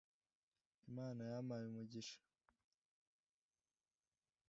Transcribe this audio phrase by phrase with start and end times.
[0.89, 2.17] imana yampaye umugisha